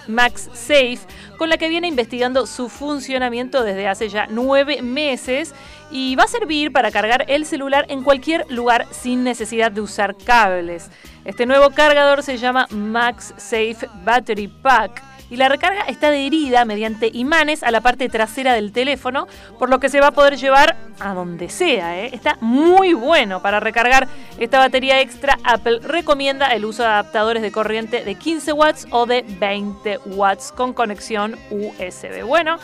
MagSafe, 0.07 0.99
con 1.37 1.49
la 1.49 1.57
que 1.57 1.67
viene 1.67 1.89
investigando 1.89 2.47
su 2.47 2.69
funcionamiento 2.69 3.61
desde 3.61 3.89
hace 3.89 4.07
ya 4.07 4.27
nueve 4.29 4.81
meses 4.81 5.53
y 5.91 6.15
va 6.15 6.23
a 6.23 6.27
servir 6.27 6.71
para 6.71 6.91
cargar 6.91 7.25
el 7.27 7.45
celular 7.45 7.85
en 7.89 8.01
cualquier 8.01 8.49
lugar 8.49 8.87
sin 8.91 9.25
necesidad 9.25 9.73
de 9.73 9.81
usar 9.81 10.15
cables. 10.15 10.91
Este 11.25 11.45
nuevo 11.45 11.71
cargador 11.71 12.23
se 12.23 12.37
llama 12.37 12.67
MagSafe 12.71 13.89
Battery 14.05 14.47
Pack 14.47 15.08
y 15.29 15.37
la 15.37 15.49
recarga 15.49 15.81
está 15.83 16.07
adherida 16.07 16.65
mediante 16.65 17.09
imanes 17.13 17.63
a 17.63 17.71
la 17.71 17.81
parte 17.81 18.09
trasera 18.09 18.53
del 18.53 18.71
teléfono, 18.71 19.27
por 19.57 19.69
lo 19.69 19.79
que 19.79 19.89
se 19.89 19.99
va 19.99 20.07
a 20.07 20.11
poder 20.11 20.37
llevar 20.37 20.75
a 20.99 21.13
donde 21.13 21.49
sea. 21.49 21.99
¿eh? 21.99 22.09
Está 22.13 22.37
muy 22.41 22.93
bueno 22.93 23.41
para 23.41 23.59
recargar 23.59 24.07
esta 24.37 24.59
batería 24.59 25.01
extra. 25.01 25.37
Apple 25.43 25.79
recomienda 25.81 26.47
el 26.47 26.65
uso 26.65 26.83
de 26.83 26.89
adaptadores 26.89 27.41
de 27.41 27.51
corriente 27.51 28.03
de 28.03 28.15
15 28.15 28.53
watts 28.53 28.87
o 28.91 29.05
de 29.05 29.25
20 29.39 29.99
watts 30.05 30.51
con 30.51 30.73
conexión 30.73 31.35
USB. 31.51 32.23
Bueno, 32.25 32.57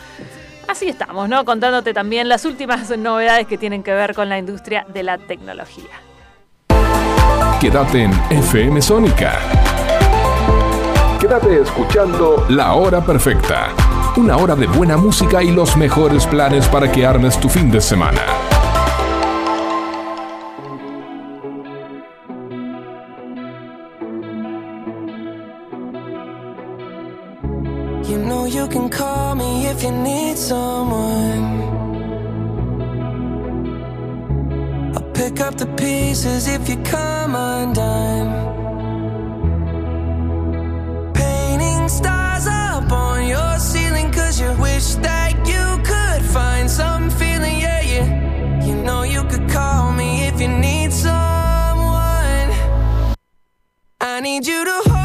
así 0.68 0.88
estamos, 0.88 1.28
¿no? 1.28 1.44
Contándote 1.44 1.94
también 1.94 2.28
las 2.28 2.44
últimas 2.44 2.90
novedades 2.96 3.46
que 3.46 3.58
tienen 3.58 3.82
que 3.82 3.92
ver 3.92 4.14
con 4.14 4.28
la 4.28 4.38
industria 4.38 4.86
de 4.92 5.02
la 5.02 5.18
tecnología. 5.18 5.90
Quédate 7.60 8.02
en 8.02 8.12
FM 8.30 8.82
Sónica. 8.82 9.38
Quédate 11.26 11.60
escuchando 11.60 12.46
La 12.50 12.74
Hora 12.74 13.00
Perfecta. 13.00 13.74
Una 14.16 14.36
hora 14.36 14.54
de 14.54 14.68
buena 14.68 14.96
música 14.96 15.42
y 15.42 15.50
los 15.50 15.76
mejores 15.76 16.24
planes 16.24 16.68
para 16.68 16.92
que 16.92 17.04
armes 17.04 17.36
tu 17.40 17.48
fin 17.48 17.68
de 17.68 17.80
semana. 17.80 18.20
You 28.04 28.18
know 28.18 28.46
you 28.46 28.68
can 28.68 28.88
call 28.88 29.34
me 29.34 29.66
if 29.66 29.82
you 29.82 29.90
need 29.90 30.36
someone. 30.36 31.64
I'll 34.94 35.10
pick 35.12 35.40
up 35.40 35.56
the 35.56 35.66
pieces 35.76 36.46
if 36.46 36.68
you 36.68 36.76
come 36.84 37.34
undone. 37.34 38.25
I 54.16 54.20
need 54.20 54.46
you 54.46 54.64
to 54.64 54.95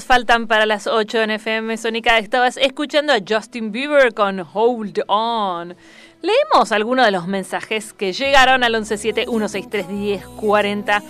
faltan 0.00 0.46
para 0.46 0.64
las 0.64 0.86
8 0.86 1.22
en 1.22 1.32
FM 1.32 1.76
Sónica. 1.76 2.16
Estabas 2.18 2.56
escuchando 2.56 3.12
a 3.12 3.18
Justin 3.26 3.72
Bieber 3.72 4.14
con 4.14 4.46
Hold 4.52 5.02
On. 5.06 5.74
Leemos 6.22 6.72
algunos 6.72 7.04
de 7.04 7.12
los 7.12 7.26
mensajes 7.26 7.92
que 7.92 8.12
llegaron 8.12 8.64
al 8.64 8.74
117-163-1040. 8.74 11.02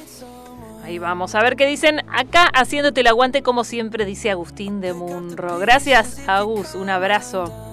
Ahí 0.84 0.98
vamos 0.98 1.36
a 1.36 1.42
ver 1.42 1.56
qué 1.56 1.66
dicen. 1.66 2.00
Acá 2.12 2.50
haciéndote 2.52 3.02
el 3.02 3.06
aguante 3.06 3.42
como 3.42 3.62
siempre, 3.62 4.04
dice 4.04 4.30
Agustín 4.30 4.80
de 4.80 4.94
Munro. 4.94 5.58
Gracias, 5.58 6.28
Agus. 6.28 6.74
Un 6.74 6.90
abrazo. 6.90 7.71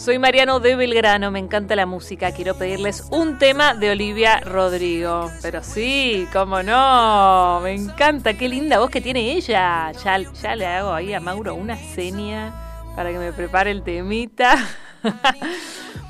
Soy 0.00 0.18
Mariano 0.18 0.60
de 0.60 0.76
Belgrano, 0.76 1.30
me 1.30 1.40
encanta 1.40 1.76
la 1.76 1.84
música. 1.84 2.32
Quiero 2.32 2.54
pedirles 2.54 3.06
un 3.10 3.36
tema 3.36 3.74
de 3.74 3.90
Olivia 3.90 4.40
Rodrigo. 4.40 5.30
Pero 5.42 5.62
sí, 5.62 6.26
cómo 6.32 6.62
no. 6.62 7.60
Me 7.62 7.74
encanta, 7.74 8.32
qué 8.32 8.48
linda 8.48 8.78
voz 8.78 8.88
que 8.88 9.02
tiene 9.02 9.32
ella. 9.32 9.92
Ya, 9.92 10.18
ya 10.42 10.56
le 10.56 10.64
hago 10.64 10.94
ahí 10.94 11.12
a 11.12 11.20
Mauro 11.20 11.54
una 11.54 11.76
seña 11.76 12.50
para 12.96 13.12
que 13.12 13.18
me 13.18 13.34
prepare 13.34 13.72
el 13.72 13.82
temita. 13.82 14.56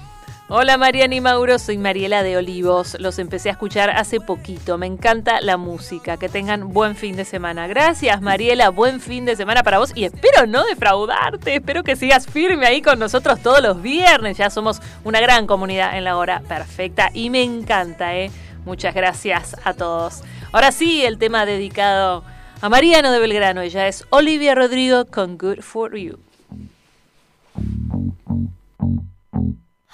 Hola 0.52 0.76
Mariana 0.78 1.14
y 1.14 1.20
Mauro, 1.20 1.60
soy 1.60 1.78
Mariela 1.78 2.24
de 2.24 2.36
Olivos. 2.36 2.96
Los 2.98 3.20
empecé 3.20 3.50
a 3.50 3.52
escuchar 3.52 3.90
hace 3.90 4.18
poquito. 4.18 4.78
Me 4.78 4.86
encanta 4.86 5.40
la 5.40 5.56
música. 5.56 6.16
Que 6.16 6.28
tengan 6.28 6.72
buen 6.72 6.96
fin 6.96 7.14
de 7.14 7.24
semana. 7.24 7.68
Gracias 7.68 8.20
Mariela, 8.20 8.70
buen 8.70 9.00
fin 9.00 9.24
de 9.24 9.36
semana 9.36 9.62
para 9.62 9.78
vos 9.78 9.92
y 9.94 10.02
espero 10.02 10.48
no 10.48 10.64
defraudarte. 10.66 11.54
Espero 11.54 11.84
que 11.84 11.94
sigas 11.94 12.26
firme 12.26 12.66
ahí 12.66 12.82
con 12.82 12.98
nosotros 12.98 13.40
todos 13.40 13.62
los 13.62 13.80
viernes. 13.80 14.38
Ya 14.38 14.50
somos 14.50 14.82
una 15.04 15.20
gran 15.20 15.46
comunidad 15.46 15.96
en 15.96 16.02
la 16.02 16.16
hora 16.16 16.40
perfecta 16.40 17.10
y 17.14 17.30
me 17.30 17.44
encanta, 17.44 18.16
¿eh? 18.16 18.32
Muchas 18.64 18.92
gracias 18.92 19.54
a 19.62 19.74
todos. 19.74 20.24
Ahora 20.50 20.72
sí, 20.72 21.04
el 21.04 21.18
tema 21.18 21.46
dedicado 21.46 22.24
a 22.60 22.68
Mariano 22.68 23.12
de 23.12 23.20
Belgrano. 23.20 23.60
Ella 23.60 23.86
es 23.86 24.04
Olivia 24.10 24.56
Rodrigo 24.56 25.04
con 25.04 25.38
Good 25.38 25.60
for 25.60 25.96
You. 25.96 26.18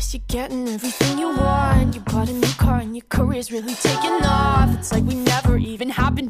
Guess 0.00 0.14
you're 0.14 0.22
getting 0.28 0.66
everything 0.66 1.18
you 1.18 1.28
want. 1.28 1.94
You 1.94 2.00
bought 2.00 2.30
a 2.30 2.32
new 2.32 2.48
car 2.56 2.78
and 2.78 2.96
your 2.96 3.04
career's 3.10 3.52
really 3.52 3.74
taking 3.74 4.24
off. 4.24 4.74
It's 4.78 4.92
like 4.92 5.04
we 5.04 5.14
never 5.14 5.58
even 5.58 5.90
happened. 5.90 6.29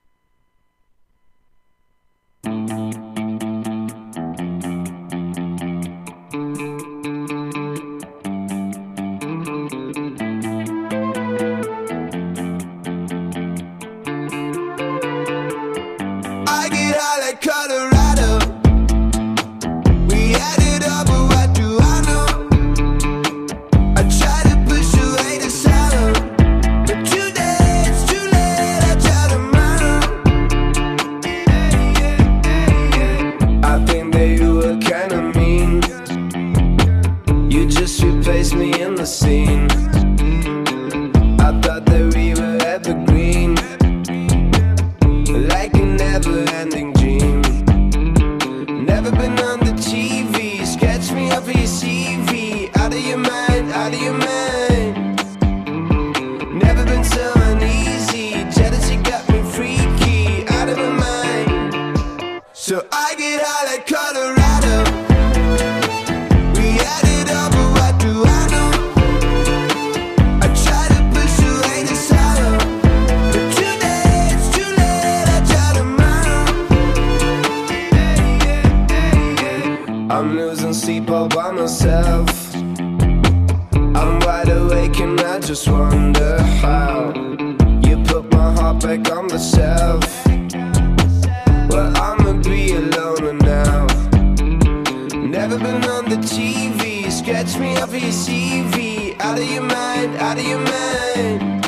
me 97.61 97.77
off 97.77 97.93
of 97.93 98.01
your 98.01 98.11
CV. 98.11 99.19
Out 99.19 99.37
of 99.37 99.45
your 99.45 99.61
mind, 99.61 100.15
out 100.17 100.37
of 100.37 100.45
your 100.45 100.59
mind. 100.59 101.61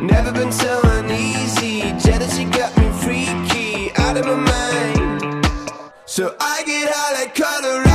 Never 0.00 0.32
been 0.32 0.52
so 0.52 0.80
uneasy. 0.84 1.92
Jealousy 1.98 2.44
got 2.46 2.76
me 2.78 2.90
freaky, 3.02 3.92
out 3.96 4.16
of 4.16 4.24
my 4.24 4.36
mind. 4.36 5.46
So 6.06 6.34
I 6.40 6.62
get 6.64 6.90
high 6.90 7.12
like 7.20 7.34
Colorado. 7.34 7.93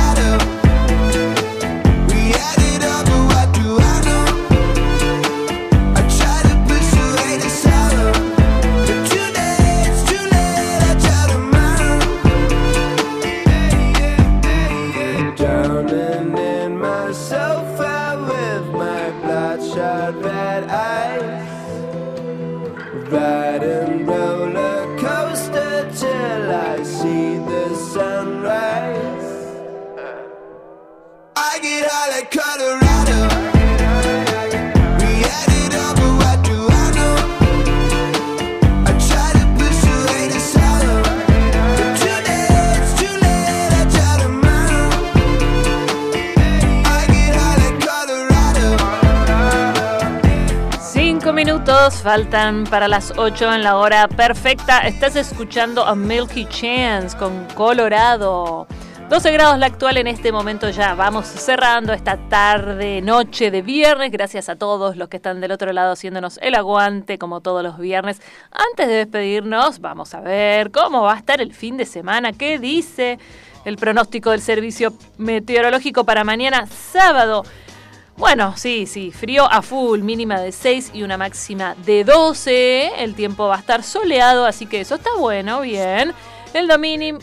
faltan 51.88 52.64
para 52.64 52.88
las 52.88 53.14
8 53.16 53.54
en 53.54 53.62
la 53.62 53.78
hora 53.78 54.06
perfecta. 54.06 54.80
Estás 54.80 55.16
escuchando 55.16 55.82
a 55.86 55.94
Milky 55.94 56.44
Chance 56.44 57.16
con 57.16 57.46
Colorado. 57.54 58.66
12 59.08 59.32
grados 59.32 59.58
la 59.58 59.66
actual 59.66 59.96
en 59.96 60.06
este 60.06 60.30
momento 60.30 60.68
ya. 60.68 60.94
Vamos 60.94 61.26
cerrando 61.26 61.94
esta 61.94 62.18
tarde, 62.28 63.00
noche 63.00 63.50
de 63.50 63.62
viernes. 63.62 64.12
Gracias 64.12 64.50
a 64.50 64.56
todos 64.56 64.96
los 64.96 65.08
que 65.08 65.16
están 65.16 65.40
del 65.40 65.52
otro 65.52 65.72
lado 65.72 65.92
haciéndonos 65.92 66.38
el 66.42 66.54
aguante 66.54 67.18
como 67.18 67.40
todos 67.40 67.62
los 67.62 67.78
viernes. 67.78 68.20
Antes 68.50 68.86
de 68.86 68.94
despedirnos, 68.94 69.80
vamos 69.80 70.12
a 70.12 70.20
ver 70.20 70.70
cómo 70.70 71.02
va 71.02 71.14
a 71.14 71.18
estar 71.18 71.40
el 71.40 71.54
fin 71.54 71.78
de 71.78 71.86
semana. 71.86 72.34
¿Qué 72.34 72.58
dice 72.58 73.18
el 73.64 73.76
pronóstico 73.76 74.32
del 74.32 74.42
Servicio 74.42 74.92
Meteorológico 75.16 76.04
para 76.04 76.24
mañana 76.24 76.66
sábado? 76.66 77.42
Bueno, 78.20 78.54
sí, 78.54 78.86
sí, 78.86 79.12
frío 79.12 79.50
a 79.50 79.62
full, 79.62 80.02
mínima 80.02 80.38
de 80.38 80.52
6 80.52 80.90
y 80.92 81.04
una 81.04 81.16
máxima 81.16 81.74
de 81.86 82.04
12. 82.04 83.02
El 83.02 83.14
tiempo 83.14 83.48
va 83.48 83.56
a 83.56 83.60
estar 83.60 83.82
soleado, 83.82 84.44
así 84.44 84.66
que 84.66 84.82
eso 84.82 84.96
está 84.96 85.08
bueno, 85.18 85.62
bien. 85.62 86.12
El, 86.52 86.70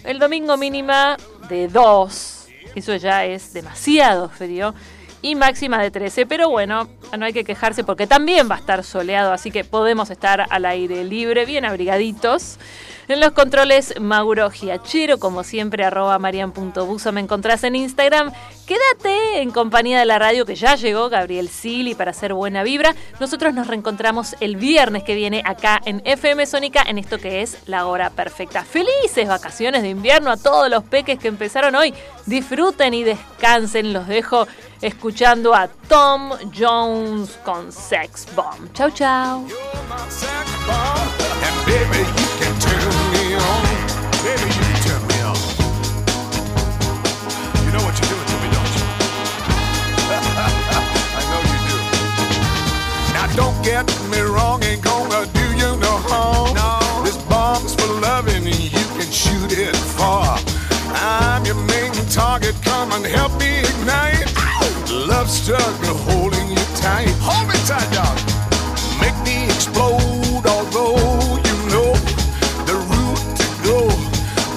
el 0.04 0.20
domingo 0.20 0.58
mínima 0.58 1.16
de 1.50 1.68
2. 1.68 2.48
Eso 2.74 2.96
ya 2.96 3.26
es 3.26 3.54
demasiado 3.54 4.28
frío. 4.28 4.74
Y 5.22 5.36
máxima 5.36 5.82
de 5.82 5.92
13. 5.92 6.26
Pero 6.26 6.50
bueno, 6.50 6.88
no 7.18 7.26
hay 7.26 7.34
que 7.34 7.44
quejarse 7.44 7.84
porque 7.84 8.08
también 8.08 8.50
va 8.50 8.56
a 8.56 8.60
estar 8.60 8.84
soleado. 8.84 9.34
Así 9.34 9.52
que 9.52 9.64
podemos 9.64 10.10
estar 10.10 10.46
al 10.50 10.66
aire 10.66 11.04
libre, 11.04 11.46
bien 11.46 11.66
abrigaditos. 11.66 12.60
En 13.10 13.22
los 13.22 13.32
controles, 13.32 13.94
Mauro 14.02 14.50
Giachero, 14.52 15.18
como 15.18 15.46
siempre, 15.46 15.86
arroba 15.86 16.20
marian.buso. 16.20 17.14
Me 17.14 17.22
encontrás 17.22 17.64
en 17.64 17.78
Instagram. 17.78 18.34
Quédate 18.66 19.40
en 19.42 19.52
compañía 19.52 19.98
de 20.00 20.06
la 20.06 20.20
radio 20.20 20.46
que 20.46 20.56
ya 20.56 20.76
llegó 20.76 21.08
Gabriel 21.08 21.48
Sili 21.48 21.96
para 21.96 22.12
hacer 22.12 22.34
buena 22.34 22.64
vibra. 22.64 22.94
Nosotros 23.22 23.54
nos 23.54 23.68
reencontramos 23.68 24.36
el 24.42 24.58
viernes 24.58 25.04
que 25.04 25.16
viene 25.16 25.42
acá 25.46 25.82
en 25.86 26.02
FM 26.04 26.46
Sónica 26.46 26.84
en 26.86 26.98
esto 26.98 27.18
que 27.18 27.42
es 27.42 27.60
la 27.66 27.88
hora 27.88 28.10
perfecta. 28.10 28.66
Felices 28.66 29.26
vacaciones 29.26 29.84
de 29.84 29.90
invierno 29.90 30.30
a 30.30 30.36
todos 30.36 30.70
los 30.70 30.84
peques 30.84 31.18
que 31.18 31.30
empezaron 31.30 31.76
hoy. 31.76 31.94
Disfruten 32.26 32.94
y 32.94 33.06
descansen. 33.06 33.94
Los 33.94 34.10
dejo 34.10 34.50
escuchando 34.82 35.54
a 35.54 35.68
Tom 35.68 36.34
Jones 36.52 37.38
con 37.44 37.72
Sex 37.72 38.28
Bomb. 38.36 38.72
Chau, 38.74 38.90
chau. 38.92 39.46
And 41.44 41.66
baby, 41.66 42.00
you 42.00 42.28
can 42.40 42.54
turn 42.60 42.94
me 43.14 43.36
on. 43.36 43.64
Baby, 44.24 44.48
you 44.48 44.62
can 44.62 44.82
turn 44.86 45.02
me 45.08 45.18
on. 45.22 45.38
You 47.66 47.72
know 47.74 47.84
what 47.86 47.96
you're 47.98 48.10
doing 48.12 48.28
to 48.28 48.38
me, 48.42 48.50
don't 48.54 48.74
you? 48.78 48.86
I 51.18 51.22
know 51.32 51.42
you 51.52 51.60
do. 51.70 51.78
Now 53.14 53.28
don't 53.36 53.58
get 53.64 53.86
me 54.12 54.20
wrong, 54.22 54.64
ain't 54.64 54.82
gonna 54.84 55.26
do 55.34 55.46
you 55.58 55.78
no 55.78 55.98
harm. 56.08 56.54
No. 56.54 57.04
This 57.04 57.18
bomb's 57.30 57.74
for 57.76 57.88
loving, 58.02 58.46
and 58.46 58.60
you 58.60 58.86
can 58.98 59.12
shoot 59.12 59.52
it 59.58 59.76
far. 59.76 60.40
I'm 60.90 61.46
your 61.46 61.56
main 61.56 61.94
target, 62.10 62.56
come 62.64 62.92
and 62.92 63.06
help 63.06 63.38
me 63.40 63.60
ignite. 63.60 64.27
Love 65.28 65.36
struggle 65.36 65.98
holding 66.08 66.48
you 66.48 66.64
tight. 66.80 67.12
Hold 67.20 67.50
me 67.50 67.60
tight, 67.68 67.92
dog. 67.92 68.16
Make 69.02 69.18
me 69.28 69.44
explode, 69.52 70.48
although 70.48 70.96
you 71.44 71.56
know 71.68 71.92
the 72.64 72.80
route 72.88 73.24
to 73.36 73.48
go 73.68 73.80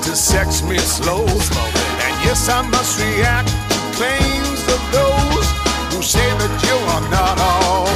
to 0.02 0.14
sex 0.14 0.62
me 0.62 0.78
slow. 0.78 1.26
And 1.26 2.14
yes, 2.22 2.48
I 2.48 2.62
must 2.62 3.00
react 3.02 3.48
to 3.48 3.78
claims 3.98 4.62
of 4.70 4.80
those 4.94 5.46
who 5.90 6.02
say 6.02 6.30
that 6.38 6.54
you 6.62 6.76
are 6.94 7.06
not 7.10 7.36
all 7.42 7.90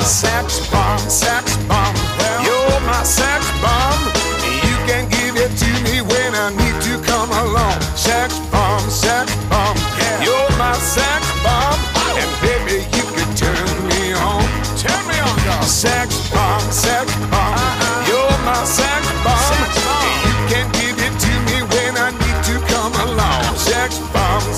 sex 0.02 0.68
bomb, 0.72 0.98
sex 0.98 1.56
bomb, 1.67 1.67